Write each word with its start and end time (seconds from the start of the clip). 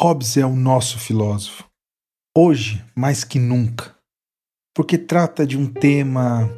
Hobbes 0.00 0.36
é 0.36 0.46
o 0.46 0.54
nosso 0.54 0.96
filósofo, 0.96 1.64
hoje 2.32 2.84
mais 2.94 3.24
que 3.24 3.36
nunca, 3.36 3.96
porque 4.72 4.96
trata 4.96 5.44
de 5.44 5.58
um 5.58 5.66
tema 5.66 6.48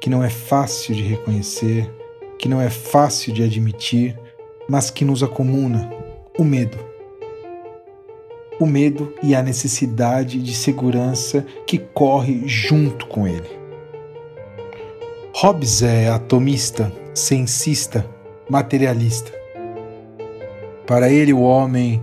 que 0.00 0.08
não 0.08 0.24
é 0.24 0.30
fácil 0.30 0.94
de 0.94 1.02
reconhecer, 1.02 1.94
que 2.38 2.48
não 2.48 2.58
é 2.58 2.70
fácil 2.70 3.34
de 3.34 3.42
admitir, 3.42 4.18
mas 4.66 4.88
que 4.88 5.04
nos 5.04 5.22
acomuna: 5.22 5.90
o 6.38 6.42
medo. 6.42 6.78
O 8.58 8.64
medo 8.64 9.12
e 9.22 9.34
a 9.34 9.42
necessidade 9.42 10.42
de 10.42 10.54
segurança 10.54 11.44
que 11.66 11.76
corre 11.76 12.48
junto 12.48 13.06
com 13.08 13.28
ele. 13.28 13.50
Hobbes 15.34 15.82
é 15.82 16.08
atomista, 16.08 16.90
sensista, 17.14 18.08
materialista. 18.48 19.30
Para 20.86 21.10
ele, 21.10 21.34
o 21.34 21.40
homem 21.40 22.00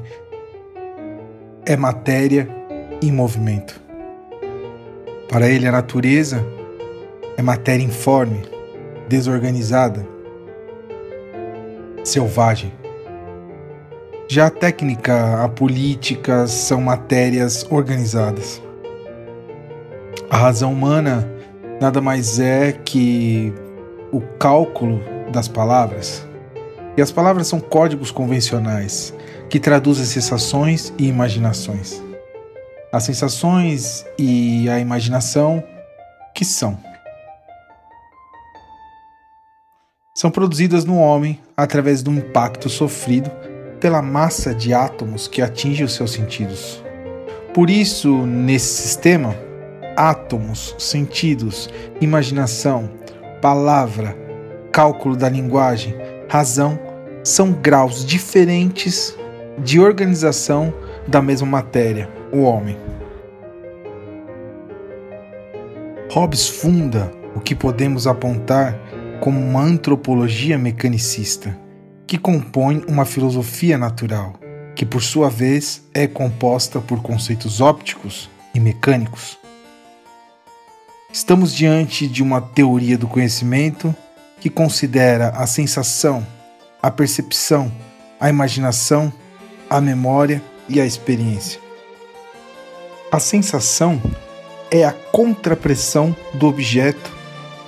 é 1.65 1.77
matéria 1.77 2.47
em 3.01 3.11
movimento. 3.11 3.79
Para 5.29 5.47
ele, 5.47 5.67
a 5.67 5.71
natureza 5.71 6.45
é 7.37 7.41
matéria 7.41 7.83
informe, 7.83 8.41
desorganizada, 9.07 10.05
selvagem. 12.03 12.73
Já 14.27 14.47
a 14.47 14.49
técnica, 14.49 15.43
a 15.43 15.49
política 15.49 16.47
são 16.47 16.81
matérias 16.81 17.65
organizadas. 17.69 18.61
A 20.29 20.37
razão 20.37 20.73
humana 20.73 21.29
nada 21.79 22.01
mais 22.01 22.39
é 22.39 22.71
que 22.71 23.53
o 24.11 24.21
cálculo 24.21 25.01
das 25.31 25.47
palavras. 25.47 26.27
E 26.95 27.01
as 27.01 27.11
palavras 27.11 27.47
são 27.47 27.59
códigos 27.59 28.11
convencionais 28.11 29.13
que 29.49 29.59
traduzem 29.59 30.05
sensações 30.05 30.93
e 30.97 31.07
imaginações. 31.07 32.01
As 32.91 33.03
sensações 33.03 34.05
e 34.17 34.69
a 34.69 34.79
imaginação, 34.79 35.63
que 36.33 36.45
são? 36.45 36.77
São 40.15 40.29
produzidas 40.29 40.85
no 40.85 40.97
homem 40.97 41.39
através 41.57 42.03
do 42.03 42.11
impacto 42.11 42.69
sofrido 42.69 43.31
pela 43.79 44.01
massa 44.01 44.53
de 44.53 44.73
átomos 44.73 45.27
que 45.27 45.41
atinge 45.41 45.83
os 45.83 45.93
seus 45.93 46.11
sentidos. 46.11 46.83
Por 47.53 47.69
isso, 47.69 48.25
nesse 48.25 48.81
sistema, 48.81 49.35
átomos, 49.95 50.75
sentidos, 50.77 51.69
imaginação, 51.99 52.89
palavra, 53.41 54.15
cálculo 54.71 55.15
da 55.15 55.27
linguagem, 55.27 55.95
razão 56.29 56.79
são 57.23 57.51
graus 57.51 58.05
diferentes 58.05 59.17
de 59.57 59.79
organização 59.79 60.73
da 61.07 61.21
mesma 61.21 61.47
matéria, 61.47 62.09
o 62.31 62.41
homem. 62.41 62.77
Hobbes 66.11 66.47
funda 66.47 67.11
o 67.35 67.39
que 67.39 67.55
podemos 67.55 68.05
apontar 68.07 68.77
como 69.19 69.39
uma 69.39 69.61
antropologia 69.61 70.57
mecanicista, 70.57 71.57
que 72.05 72.17
compõe 72.17 72.83
uma 72.87 73.05
filosofia 73.05 73.77
natural, 73.77 74.33
que 74.75 74.85
por 74.85 75.01
sua 75.01 75.29
vez 75.29 75.83
é 75.93 76.07
composta 76.07 76.79
por 76.79 77.01
conceitos 77.01 77.61
ópticos 77.61 78.29
e 78.53 78.59
mecânicos. 78.59 79.37
Estamos 81.11 81.53
diante 81.53 82.07
de 82.07 82.23
uma 82.23 82.41
teoria 82.41 82.97
do 82.97 83.07
conhecimento 83.07 83.95
que 84.39 84.49
considera 84.49 85.29
a 85.29 85.47
sensação, 85.47 86.25
a 86.81 86.91
percepção, 86.91 87.71
a 88.19 88.29
imaginação, 88.29 89.13
a 89.73 89.81
memória 89.81 90.39
e 90.69 90.79
a 90.79 90.85
experiência. 90.85 91.59
A 93.11 93.19
sensação 93.19 93.99
é 94.69 94.85
a 94.85 94.91
contrapressão 94.91 96.15
do 96.35 96.45
objeto 96.45 97.11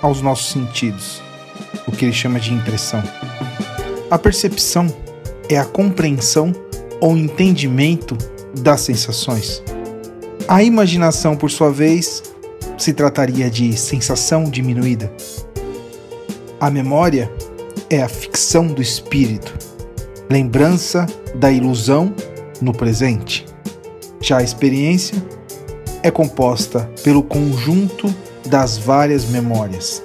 aos 0.00 0.22
nossos 0.22 0.52
sentidos, 0.52 1.20
o 1.84 1.90
que 1.90 2.04
ele 2.04 2.12
chama 2.12 2.38
de 2.38 2.54
impressão. 2.54 3.02
A 4.08 4.16
percepção 4.16 4.86
é 5.48 5.58
a 5.58 5.64
compreensão 5.64 6.52
ou 7.00 7.16
entendimento 7.16 8.16
das 8.60 8.82
sensações. 8.82 9.60
A 10.46 10.62
imaginação, 10.62 11.36
por 11.36 11.50
sua 11.50 11.72
vez, 11.72 12.22
se 12.78 12.92
trataria 12.92 13.50
de 13.50 13.76
sensação 13.76 14.44
diminuída. 14.44 15.12
A 16.60 16.70
memória 16.70 17.28
é 17.90 18.00
a 18.00 18.08
ficção 18.08 18.68
do 18.68 18.80
espírito, 18.80 19.52
lembrança 20.28 21.06
da 21.34 21.50
ilusão 21.50 22.12
no 22.60 22.72
presente. 22.72 23.46
Já 24.20 24.38
a 24.38 24.42
experiência 24.42 25.16
é 26.02 26.10
composta 26.10 26.90
pelo 27.04 27.22
conjunto 27.22 28.12
das 28.46 28.76
várias 28.76 29.26
memórias. 29.26 30.02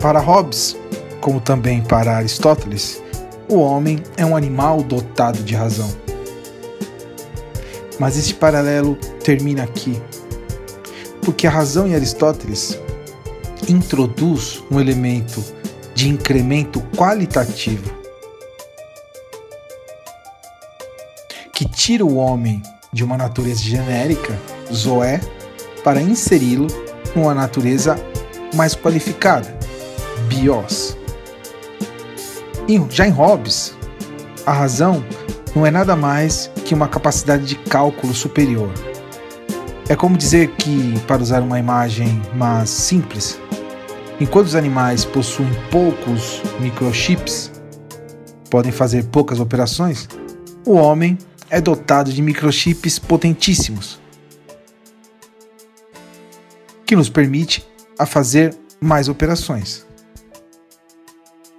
Para 0.00 0.18
Hobbes, 0.18 0.76
como 1.20 1.40
também 1.40 1.80
para 1.80 2.16
Aristóteles, 2.16 3.00
o 3.48 3.58
homem 3.58 4.02
é 4.16 4.26
um 4.26 4.36
animal 4.36 4.82
dotado 4.82 5.42
de 5.44 5.54
razão. 5.54 5.88
Mas 7.98 8.16
esse 8.16 8.34
paralelo 8.34 8.96
termina 9.22 9.62
aqui, 9.62 10.00
porque 11.20 11.46
a 11.46 11.50
razão 11.50 11.86
em 11.86 11.94
Aristóteles 11.94 12.80
introduz 13.68 14.60
um 14.70 14.80
elemento 14.80 15.61
de 16.02 16.08
incremento 16.08 16.80
qualitativo 16.96 17.88
que 21.52 21.64
tira 21.64 22.04
o 22.04 22.16
homem 22.16 22.60
de 22.92 23.04
uma 23.04 23.16
natureza 23.16 23.62
genérica, 23.62 24.36
zoé, 24.72 25.20
para 25.84 26.02
inseri-lo 26.02 26.66
numa 27.14 27.32
natureza 27.32 27.96
mais 28.52 28.74
qualificada, 28.74 29.56
bios. 30.26 30.96
Já 32.90 33.06
em 33.06 33.10
Hobbes, 33.10 33.72
a 34.44 34.52
razão 34.52 35.04
não 35.54 35.64
é 35.64 35.70
nada 35.70 35.94
mais 35.94 36.50
que 36.64 36.74
uma 36.74 36.88
capacidade 36.88 37.44
de 37.44 37.54
cálculo 37.54 38.12
superior. 38.12 38.72
É 39.88 39.94
como 39.94 40.16
dizer 40.16 40.48
que, 40.56 40.98
para 41.06 41.22
usar 41.22 41.42
uma 41.42 41.60
imagem 41.60 42.20
mais 42.34 42.70
simples, 42.70 43.38
Enquanto 44.22 44.46
os 44.46 44.54
animais 44.54 45.04
possuem 45.04 45.50
poucos 45.68 46.40
microchips, 46.60 47.50
podem 48.48 48.70
fazer 48.70 49.06
poucas 49.06 49.40
operações, 49.40 50.08
o 50.64 50.74
homem 50.74 51.18
é 51.50 51.60
dotado 51.60 52.12
de 52.12 52.22
microchips 52.22 53.00
potentíssimos, 53.00 54.00
que 56.86 56.94
nos 56.94 57.08
permite 57.08 57.66
a 57.98 58.06
fazer 58.06 58.56
mais 58.80 59.08
operações. 59.08 59.84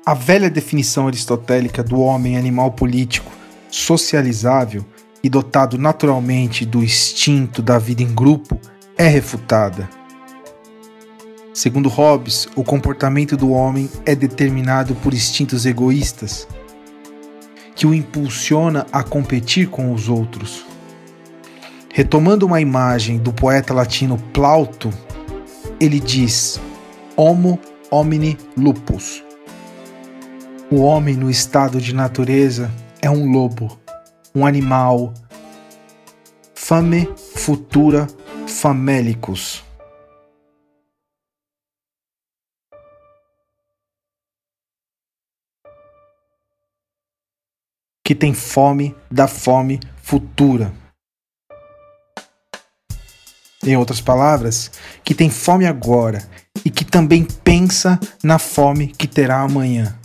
A 0.05 0.13
velha 0.13 0.49
definição 0.49 1.07
aristotélica 1.07 1.83
do 1.83 1.99
homem 1.99 2.37
animal 2.37 2.71
político, 2.71 3.29
socializável 3.69 4.85
e 5.21 5.29
dotado 5.29 5.77
naturalmente 5.77 6.65
do 6.65 6.81
instinto 6.81 7.61
da 7.61 7.77
vida 7.77 8.01
em 8.01 8.15
grupo 8.15 8.57
é 8.97 9.09
refutada 9.09 9.89
Segundo 11.53 11.87
Hobbes, 11.87 12.47
o 12.55 12.63
comportamento 12.63 13.37
do 13.37 13.51
homem 13.51 13.87
é 14.07 14.15
determinado 14.15 14.95
por 14.95 15.13
instintos 15.13 15.67
egoístas, 15.67 16.47
que 17.75 17.85
o 17.85 17.93
impulsiona 17.93 18.87
a 18.91 19.03
competir 19.03 19.69
com 19.69 19.93
os 19.93 20.09
outros. 20.09 20.65
Retomando 21.93 22.47
uma 22.47 22.59
imagem 22.59 23.19
do 23.19 23.31
poeta 23.31 23.71
latino 23.71 24.17
Plauto, 24.33 24.91
ele 25.79 25.99
diz: 25.99 26.59
Homo 27.15 27.59
homini 27.91 28.35
lupus. 28.57 29.23
O 30.71 30.81
homem 30.81 31.15
no 31.15 31.29
estado 31.29 31.79
de 31.79 31.93
natureza 31.93 32.71
é 32.99 33.11
um 33.11 33.31
lobo, 33.31 33.77
um 34.33 34.43
animal. 34.43 35.13
Fame 36.55 37.07
futura 37.35 38.07
famélicos. 38.47 39.63
Que 48.03 48.13
tem 48.13 48.33
fome 48.33 48.93
da 49.09 49.27
fome 49.27 49.79
futura. 50.01 50.73
Em 53.65 53.77
outras 53.77 54.01
palavras, 54.01 54.69
que 55.05 55.15
tem 55.15 55.29
fome 55.29 55.65
agora 55.65 56.27
e 56.65 56.69
que 56.69 56.83
também 56.83 57.23
pensa 57.23 57.97
na 58.21 58.37
fome 58.37 58.87
que 58.87 59.07
terá 59.07 59.39
amanhã. 59.39 59.97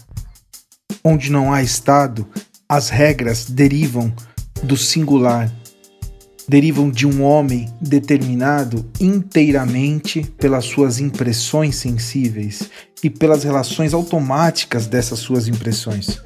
Onde 1.03 1.31
não 1.31 1.53
há 1.53 1.61
Estado, 1.61 2.27
as 2.69 2.89
regras 2.89 3.47
derivam 3.47 4.15
do 4.63 4.77
singular, 4.77 5.53
derivam 6.49 6.91
de 6.91 7.05
um 7.05 7.23
homem 7.23 7.69
determinado 7.81 8.89
inteiramente 9.01 10.23
pelas 10.39 10.67
suas 10.67 11.01
impressões 11.01 11.77
sensíveis 11.77 12.71
e 13.03 13.11
pelas 13.11 13.43
relações 13.43 13.93
automáticas 13.93 14.87
dessas 14.87 15.19
suas 15.19 15.49
impressões. 15.49 16.21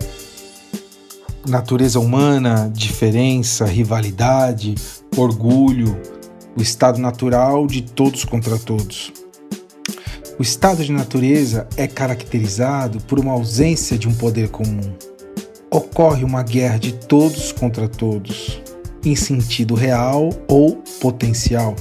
Natureza 1.46 1.98
humana, 1.98 2.70
diferença, 2.72 3.64
rivalidade, 3.64 4.74
orgulho, 5.16 6.00
o 6.56 6.62
estado 6.62 6.98
natural 6.98 7.66
de 7.66 7.82
todos 7.82 8.24
contra 8.24 8.58
todos. 8.58 9.12
O 10.38 10.42
estado 10.42 10.84
de 10.84 10.92
natureza 10.92 11.66
é 11.76 11.86
caracterizado 11.86 13.00
por 13.00 13.18
uma 13.18 13.32
ausência 13.32 13.98
de 13.98 14.08
um 14.08 14.14
poder 14.14 14.48
comum. 14.50 14.94
Ocorre 15.70 16.24
uma 16.24 16.42
guerra 16.42 16.78
de 16.78 16.92
todos 16.92 17.52
contra 17.52 17.88
todos, 17.88 18.60
em 19.04 19.16
sentido 19.16 19.74
real 19.74 20.30
ou 20.48 20.76
potencial. 21.00 21.74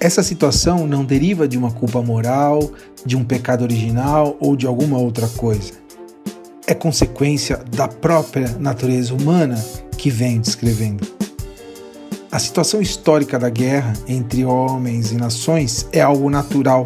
Essa 0.00 0.22
situação 0.22 0.86
não 0.86 1.04
deriva 1.04 1.48
de 1.48 1.58
uma 1.58 1.72
culpa 1.72 2.00
moral, 2.00 2.70
de 3.04 3.16
um 3.16 3.24
pecado 3.24 3.62
original 3.62 4.36
ou 4.40 4.56
de 4.56 4.66
alguma 4.66 4.96
outra 4.98 5.26
coisa 5.28 5.87
é 6.68 6.74
consequência 6.74 7.56
da 7.74 7.88
própria 7.88 8.46
natureza 8.60 9.14
humana 9.14 9.56
que 9.96 10.10
vem 10.10 10.38
descrevendo. 10.38 11.08
A 12.30 12.38
situação 12.38 12.82
histórica 12.82 13.38
da 13.38 13.48
guerra 13.48 13.94
entre 14.06 14.44
homens 14.44 15.10
e 15.10 15.14
nações 15.14 15.88
é 15.92 16.02
algo 16.02 16.28
natural. 16.28 16.84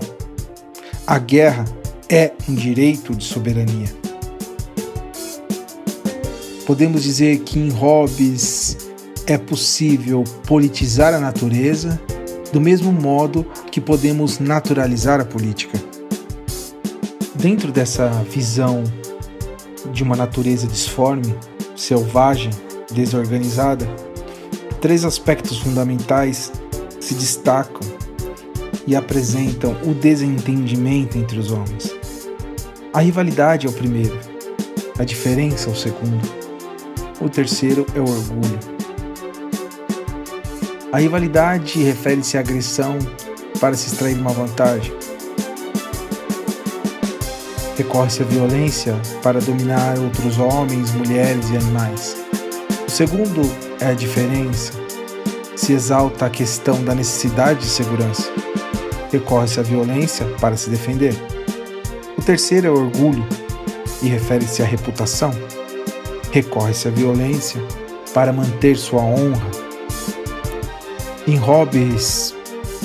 A 1.05 1.19
guerra 1.19 1.65
é 2.09 2.31
um 2.49 2.55
direito 2.55 3.13
de 3.13 3.25
soberania. 3.25 3.89
Podemos 6.65 7.03
dizer 7.03 7.41
que 7.41 7.59
em 7.59 7.71
Hobbes 7.71 8.77
é 9.27 9.37
possível 9.37 10.23
politizar 10.47 11.13
a 11.13 11.19
natureza 11.19 12.01
do 12.53 12.61
mesmo 12.61 12.93
modo 12.93 13.45
que 13.69 13.81
podemos 13.81 14.39
naturalizar 14.39 15.21
a 15.21 15.25
política. 15.25 15.77
Dentro 17.35 17.73
dessa 17.73 18.09
visão 18.31 18.85
de 20.03 20.05
uma 20.05 20.17
natureza 20.17 20.67
disforme, 20.67 21.33
selvagem, 21.77 22.51
desorganizada, 22.91 23.87
três 24.81 25.05
aspectos 25.05 25.59
fundamentais 25.59 26.53
se 26.99 27.15
destacam 27.15 27.81
e 28.85 28.97
apresentam 28.97 29.77
o 29.85 29.95
desentendimento 29.95 31.17
entre 31.17 31.39
os 31.39 31.53
homens. 31.53 31.95
A 32.93 33.01
rivalidade 33.01 33.69
é 33.69 33.71
o 33.71 33.73
primeiro, 33.73 34.19
a 34.99 35.05
diferença 35.05 35.71
é 35.71 35.73
o 35.73 35.77
segundo, 35.77 36.29
o 37.21 37.29
terceiro 37.29 37.87
é 37.95 38.01
o 38.01 38.09
orgulho. 38.09 38.59
A 40.91 40.99
rivalidade 40.99 41.81
refere-se 41.81 42.37
à 42.37 42.41
agressão 42.41 42.99
para 43.61 43.77
se 43.77 43.87
extrair 43.87 44.19
uma 44.19 44.33
vantagem 44.33 44.93
recorre-se 47.77 48.23
à 48.23 48.25
violência 48.25 48.95
para 49.23 49.41
dominar 49.41 49.99
outros 49.99 50.39
homens, 50.39 50.93
mulheres 50.93 51.51
e 51.51 51.57
animais. 51.57 52.17
O 52.87 52.91
segundo 52.91 53.43
é 53.81 53.87
a 53.87 53.95
diferença. 53.95 54.73
Se 55.57 55.73
exalta 55.73 56.27
a 56.27 56.31
questão 56.31 56.83
da 56.85 56.95
necessidade 56.95 57.61
de 57.61 57.67
segurança. 57.67 58.31
Recorre-se 59.11 59.61
à 59.61 59.63
violência 59.63 60.27
para 60.41 60.57
se 60.57 60.71
defender. 60.71 61.15
O 62.17 62.23
terceiro 62.23 62.67
é 62.67 62.71
o 62.71 62.75
orgulho 62.75 63.27
e 64.03 64.09
refere-se 64.09 64.63
à 64.63 64.67
reputação. 64.67 65.33
Recorre-se 66.31 66.89
à 66.89 66.91
violência 66.91 67.61
para 68.13 68.33
manter 68.33 68.77
sua 68.77 69.03
honra. 69.03 69.51
Em 71.27 71.37
Hobbes, 71.37 72.35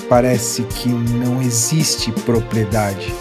parece 0.08 0.64
que 0.64 0.90
não 0.90 1.42
existe 1.42 2.12
propriedade 2.12 3.14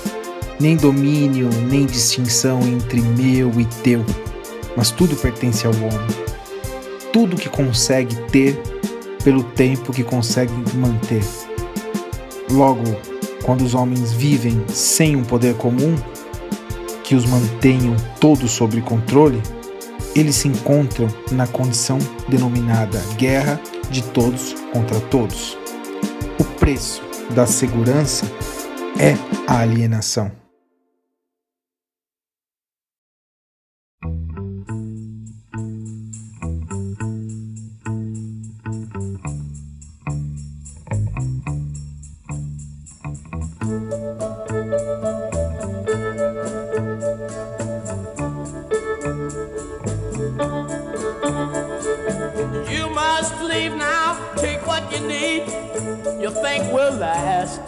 nem 0.59 0.77
domínio, 0.77 1.49
nem 1.69 1.87
distinção 1.87 2.61
entre 2.63 3.01
meu 3.01 3.53
e 3.61 3.65
teu, 3.83 4.05
mas 4.77 4.91
tudo 4.91 5.17
pertence 5.17 5.67
ao 5.67 5.75
homem. 5.75 6.27
Tudo 7.13 7.37
que 7.37 7.49
consegue 7.49 8.15
ter 8.31 8.61
pelo 9.23 9.43
tempo 9.43 9.93
que 9.93 10.05
consegue 10.05 10.53
manter. 10.77 11.25
Logo, 12.51 12.85
quando 13.43 13.63
os 13.63 13.75
homens 13.75 14.13
vivem 14.13 14.65
sem 14.69 15.17
um 15.17 15.25
poder 15.25 15.55
comum 15.55 15.97
que 17.03 17.15
os 17.15 17.25
mantenham 17.25 17.95
todos 18.21 18.51
sob 18.51 18.81
controle, 18.83 19.43
eles 20.15 20.37
se 20.37 20.49
encontram 20.49 21.09
na 21.31 21.47
condição 21.47 21.99
denominada 22.29 23.01
guerra 23.17 23.61
de 23.91 24.03
todos 24.03 24.55
contra 24.73 24.99
todos. 25.01 25.57
O 26.39 26.45
preço 26.45 27.03
da 27.31 27.47
segurança 27.47 28.27
é 28.99 29.15
a 29.47 29.61
alienação. 29.61 30.46
You 54.93 55.07
need, 55.07 55.47
you'll 56.21 56.31
think 56.31 56.73
will 56.73 56.95
last. 56.95 57.61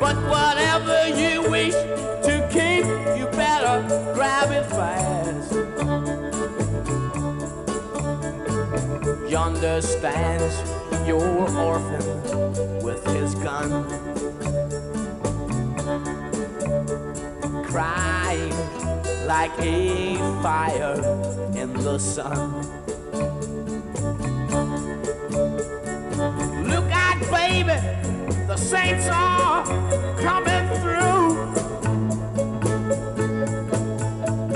But 0.00 0.16
whatever 0.28 1.08
you 1.08 1.50
wish 1.50 1.74
to 1.74 2.48
keep, 2.50 2.84
you 3.18 3.26
better 3.36 3.76
grab 4.14 4.50
it 4.52 4.66
fast. 4.66 5.52
Yonder 9.30 9.80
stands 9.80 10.56
your 11.06 11.22
orphan 11.58 12.82
with 12.82 13.04
his 13.06 13.34
gun, 13.36 13.84
crying 17.64 18.89
like 19.30 19.56
a 19.60 20.16
fire 20.42 20.96
in 21.54 21.72
the 21.84 21.98
sun. 21.98 22.50
baby, 27.30 27.78
the 28.48 28.56
saints 28.56 29.06
are 29.08 29.64
coming 30.18 30.66
through. 30.80 31.30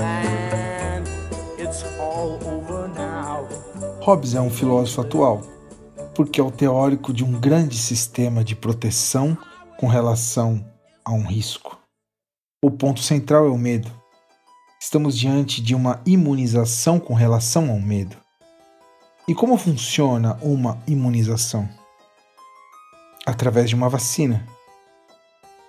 And 0.01 1.07
it's 1.57 1.83
all 1.97 2.37
over 2.45 2.89
now. 2.89 3.47
Hobbes 4.01 4.35
é 4.35 4.41
um 4.41 4.49
filósofo 4.49 5.01
atual, 5.01 5.41
porque 6.13 6.41
é 6.41 6.43
o 6.43 6.51
teórico 6.51 7.13
de 7.13 7.23
um 7.23 7.31
grande 7.31 7.77
sistema 7.77 8.43
de 8.43 8.55
proteção 8.57 9.37
com 9.79 9.87
relação 9.87 10.65
a 11.05 11.13
um 11.13 11.25
risco. 11.25 11.79
O 12.61 12.69
ponto 12.69 12.99
central 12.99 13.45
é 13.45 13.49
o 13.49 13.57
medo. 13.57 14.04
Estamos 14.85 15.17
diante 15.17 15.63
de 15.63 15.73
uma 15.73 15.99
imunização 16.05 16.99
com 16.99 17.15
relação 17.15 17.71
ao 17.71 17.79
medo. 17.79 18.15
E 19.27 19.33
como 19.33 19.57
funciona 19.57 20.37
uma 20.43 20.77
imunização? 20.85 21.67
através 23.25 23.67
de 23.67 23.75
uma 23.75 23.89
vacina. 23.89 24.47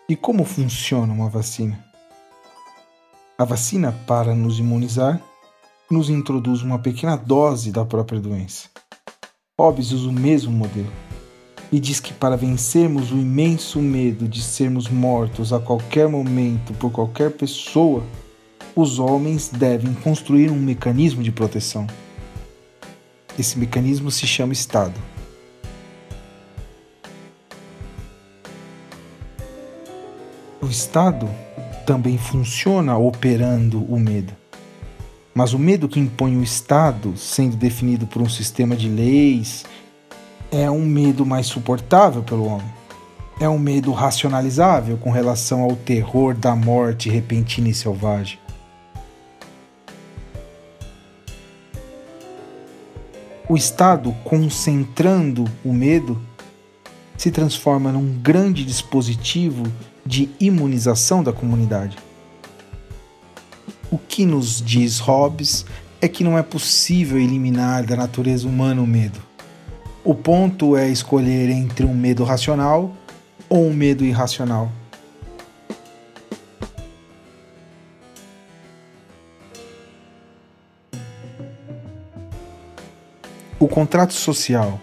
E 0.06 0.14
como 0.14 0.44
funciona 0.44 1.10
uma 1.10 1.30
vacina? 1.30 1.82
A 3.38 3.44
vacina, 3.46 3.90
para 4.06 4.34
nos 4.34 4.58
imunizar, 4.58 5.18
nos 5.90 6.10
introduz 6.10 6.60
uma 6.60 6.78
pequena 6.78 7.16
dose 7.16 7.72
da 7.72 7.86
própria 7.86 8.20
doença. 8.20 8.68
Hobbes 9.58 9.92
usa 9.92 10.10
o 10.10 10.12
mesmo 10.12 10.52
modelo 10.52 10.92
e 11.72 11.80
diz 11.80 12.00
que 12.00 12.12
para 12.12 12.36
vencermos 12.36 13.10
o 13.12 13.16
imenso 13.16 13.80
medo 13.80 14.28
de 14.28 14.42
sermos 14.42 14.90
mortos 14.90 15.54
a 15.54 15.58
qualquer 15.58 16.06
momento 16.06 16.74
por 16.74 16.92
qualquer 16.92 17.30
pessoa, 17.30 18.04
os 18.76 18.98
homens 18.98 19.48
devem 19.48 19.94
construir 19.94 20.50
um 20.50 20.58
mecanismo 20.58 21.22
de 21.22 21.32
proteção. 21.32 21.86
Esse 23.38 23.58
mecanismo 23.58 24.10
se 24.10 24.26
chama 24.26 24.52
Estado. 24.52 25.00
O 30.60 30.66
Estado 30.66 31.26
também 31.86 32.18
funciona 32.18 32.98
operando 32.98 33.82
o 33.84 33.98
medo. 33.98 34.34
Mas 35.34 35.54
o 35.54 35.58
medo 35.58 35.88
que 35.88 36.00
impõe 36.00 36.36
o 36.36 36.42
Estado, 36.42 37.16
sendo 37.16 37.56
definido 37.56 38.06
por 38.06 38.20
um 38.20 38.28
sistema 38.28 38.76
de 38.76 38.88
leis, 38.90 39.64
é 40.50 40.70
um 40.70 40.84
medo 40.84 41.24
mais 41.24 41.46
suportável 41.46 42.22
pelo 42.22 42.46
homem. 42.46 42.74
É 43.40 43.48
um 43.48 43.58
medo 43.58 43.90
racionalizável 43.92 44.98
com 44.98 45.10
relação 45.10 45.62
ao 45.62 45.76
terror 45.76 46.34
da 46.34 46.54
morte 46.54 47.08
repentina 47.08 47.68
e 47.68 47.74
selvagem. 47.74 48.38
O 53.48 53.56
Estado, 53.56 54.12
concentrando 54.24 55.44
o 55.64 55.72
medo, 55.72 56.20
se 57.16 57.30
transforma 57.30 57.92
num 57.92 58.18
grande 58.18 58.64
dispositivo 58.64 59.62
de 60.04 60.28
imunização 60.40 61.22
da 61.22 61.32
comunidade. 61.32 61.96
O 63.88 63.98
que 63.98 64.26
nos 64.26 64.60
diz 64.60 64.98
Hobbes 64.98 65.64
é 66.00 66.08
que 66.08 66.24
não 66.24 66.36
é 66.36 66.42
possível 66.42 67.18
eliminar 67.18 67.86
da 67.86 67.94
natureza 67.94 68.48
humana 68.48 68.82
o 68.82 68.86
medo. 68.86 69.20
O 70.02 70.12
ponto 70.12 70.76
é 70.76 70.88
escolher 70.88 71.48
entre 71.48 71.86
um 71.86 71.94
medo 71.94 72.24
racional 72.24 72.92
ou 73.48 73.68
um 73.68 73.72
medo 73.72 74.04
irracional. 74.04 74.72
O 83.58 83.66
contrato 83.66 84.12
social, 84.12 84.78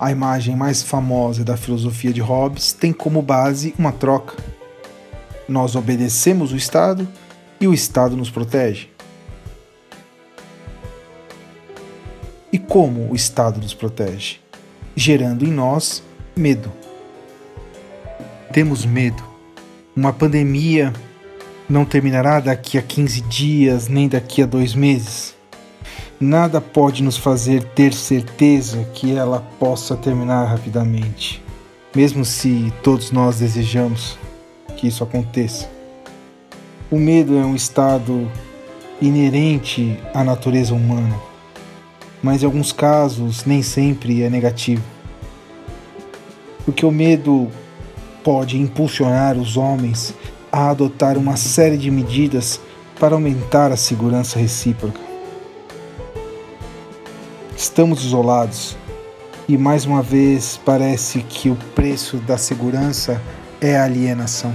a 0.00 0.10
imagem 0.10 0.56
mais 0.56 0.82
famosa 0.82 1.44
da 1.44 1.58
filosofia 1.58 2.10
de 2.10 2.22
Hobbes, 2.22 2.72
tem 2.72 2.90
como 2.90 3.20
base 3.20 3.74
uma 3.78 3.92
troca. 3.92 4.34
Nós 5.46 5.76
obedecemos 5.76 6.50
o 6.50 6.56
Estado 6.56 7.06
e 7.60 7.68
o 7.68 7.74
Estado 7.74 8.16
nos 8.16 8.30
protege. 8.30 8.88
E 12.50 12.58
como 12.58 13.12
o 13.12 13.14
Estado 13.14 13.60
nos 13.60 13.74
protege? 13.74 14.36
Gerando 14.96 15.44
em 15.44 15.52
nós 15.52 16.02
medo. 16.34 16.72
Temos 18.54 18.86
medo. 18.86 19.22
Uma 19.94 20.14
pandemia 20.14 20.94
não 21.68 21.84
terminará 21.84 22.40
daqui 22.40 22.78
a 22.78 22.82
15 22.82 23.20
dias, 23.22 23.86
nem 23.86 24.08
daqui 24.08 24.42
a 24.42 24.46
dois 24.46 24.74
meses 24.74 25.34
nada 26.24 26.60
pode 26.60 27.02
nos 27.02 27.16
fazer 27.16 27.62
ter 27.62 27.92
certeza 27.92 28.82
que 28.94 29.14
ela 29.14 29.40
possa 29.60 29.94
terminar 29.94 30.46
rapidamente, 30.46 31.42
mesmo 31.94 32.24
se 32.24 32.72
todos 32.82 33.10
nós 33.10 33.38
desejamos 33.38 34.18
que 34.76 34.88
isso 34.88 35.04
aconteça. 35.04 35.68
O 36.90 36.98
medo 36.98 37.36
é 37.36 37.44
um 37.44 37.54
estado 37.54 38.30
inerente 39.02 39.98
à 40.14 40.24
natureza 40.24 40.74
humana, 40.74 41.14
mas 42.22 42.42
em 42.42 42.46
alguns 42.46 42.72
casos 42.72 43.44
nem 43.44 43.62
sempre 43.62 44.22
é 44.22 44.30
negativo. 44.30 44.82
Porque 46.64 46.86
o 46.86 46.90
medo 46.90 47.48
pode 48.22 48.58
impulsionar 48.58 49.36
os 49.36 49.58
homens 49.58 50.14
a 50.50 50.70
adotar 50.70 51.18
uma 51.18 51.36
série 51.36 51.76
de 51.76 51.90
medidas 51.90 52.58
para 52.98 53.14
aumentar 53.14 53.70
a 53.70 53.76
segurança 53.76 54.38
recíproca. 54.38 55.03
Estamos 57.74 58.04
isolados 58.04 58.76
e 59.48 59.58
mais 59.58 59.84
uma 59.84 60.00
vez 60.00 60.60
parece 60.64 61.22
que 61.22 61.50
o 61.50 61.56
preço 61.74 62.18
da 62.18 62.38
segurança 62.38 63.20
é 63.60 63.76
a 63.76 63.82
alienação. 63.82 64.54